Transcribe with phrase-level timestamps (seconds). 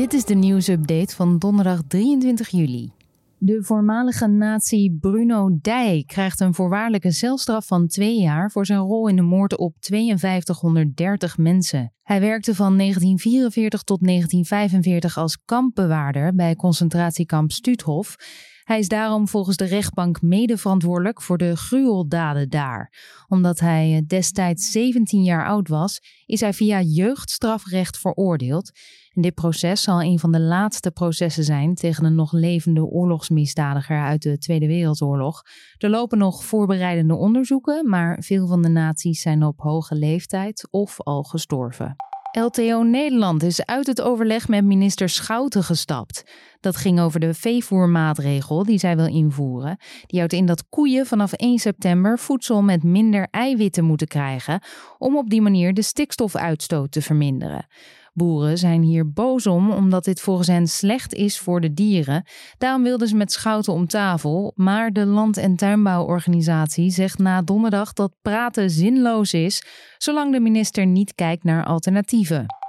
[0.00, 2.92] Dit is de nieuwsupdate van donderdag 23 juli.
[3.38, 9.08] De voormalige nazi Bruno Dij krijgt een voorwaardelijke celstraf van twee jaar voor zijn rol
[9.08, 11.92] in de moord op 5230 mensen.
[12.02, 18.16] Hij werkte van 1944 tot 1945 als kampbewaarder bij concentratiekamp Stuuthof
[18.64, 22.92] hij is daarom volgens de rechtbank mede verantwoordelijk voor de gruweldaden daar.
[23.28, 28.70] Omdat hij eh, destijds 17 jaar oud was, is hij via jeugdstrafrecht veroordeeld.
[29.12, 34.22] Dit proces zal een van de laatste processen zijn tegen een nog levende oorlogsmisdadiger uit
[34.22, 35.42] de Tweede Wereldoorlog.
[35.78, 41.00] Er lopen nog voorbereidende onderzoeken, maar veel van de naties zijn op hoge leeftijd of
[41.00, 41.96] al gestorven.
[42.32, 46.24] LTO Nederland is uit het overleg met minister Schouten gestapt.
[46.60, 49.76] Dat ging over de veevoermaatregel die zij wil invoeren.
[50.06, 54.60] Die houdt in dat koeien vanaf 1 september voedsel met minder eiwitten moeten krijgen
[54.98, 57.66] om op die manier de stikstofuitstoot te verminderen.
[58.12, 62.24] Boeren zijn hier boos om, omdat dit volgens hen slecht is voor de dieren.
[62.58, 64.52] Daarom wilden ze met Schouten om tafel.
[64.54, 69.64] Maar de Land- en Tuinbouworganisatie zegt na donderdag dat praten zinloos is,
[69.98, 72.59] zolang de minister niet kijkt naar alternatieven.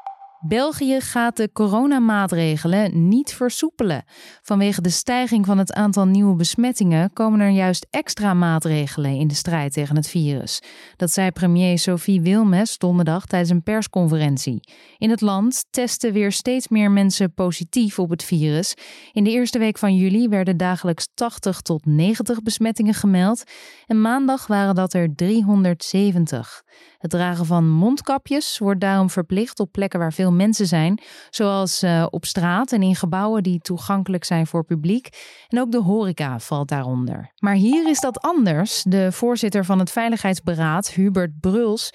[0.47, 4.03] België gaat de coronamaatregelen niet versoepelen.
[4.42, 9.34] Vanwege de stijging van het aantal nieuwe besmettingen komen er juist extra maatregelen in de
[9.34, 10.62] strijd tegen het virus.
[10.95, 14.59] Dat zei premier Sophie Wilmes donderdag tijdens een persconferentie.
[14.97, 18.73] In het land testen weer steeds meer mensen positief op het virus.
[19.12, 23.44] In de eerste week van juli werden dagelijks 80 tot 90 besmettingen gemeld
[23.86, 26.64] en maandag waren dat er 370.
[27.02, 30.99] Het dragen van mondkapjes wordt daarom verplicht op plekken waar veel mensen zijn,
[31.30, 35.09] zoals uh, op straat en in gebouwen die toegankelijk zijn voor publiek.
[35.47, 37.31] En ook de horeca valt daaronder.
[37.39, 38.83] Maar hier is dat anders.
[38.88, 41.94] De voorzitter van het Veiligheidsberaad, Hubert Bruls,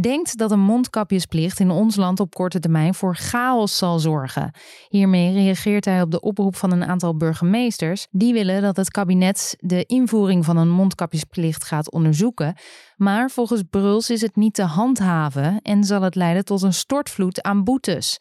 [0.00, 4.50] denkt dat een mondkapjesplicht in ons land op korte termijn voor chaos zal zorgen.
[4.88, 8.06] Hiermee reageert hij op de oproep van een aantal burgemeesters.
[8.10, 12.54] Die willen dat het kabinet de invoering van een mondkapjesplicht gaat onderzoeken.
[12.96, 17.64] Maar volgens Bruls is het te handhaven en zal het leiden tot een stortvloed aan
[17.64, 18.18] boetes.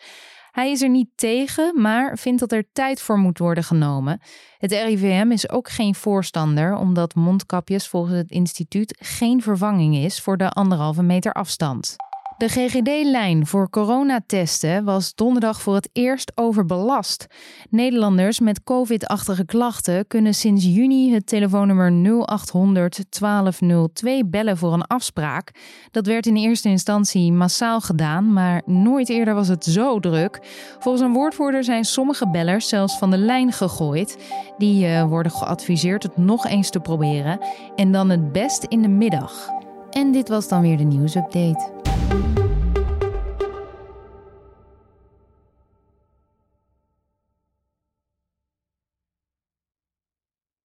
[0.51, 4.21] Hij is er niet tegen, maar vindt dat er tijd voor moet worden genomen.
[4.57, 10.38] Het RIVM is ook geen voorstander, omdat mondkapjes volgens het instituut geen vervanging is voor
[10.38, 11.95] de anderhalve meter afstand.
[12.37, 17.27] De GGD-lijn voor coronatesten was donderdag voor het eerst overbelast.
[17.69, 25.51] Nederlanders met COVID-achtige klachten kunnen sinds juni het telefoonnummer 0800 1202 bellen voor een afspraak.
[25.91, 30.39] Dat werd in eerste instantie massaal gedaan, maar nooit eerder was het zo druk.
[30.79, 34.17] Volgens een woordvoerder zijn sommige bellers zelfs van de lijn gegooid.
[34.57, 37.39] Die uh, worden geadviseerd het nog eens te proberen
[37.75, 39.55] en dan het best in de middag.
[39.89, 41.76] En dit was dan weer de nieuwsupdate.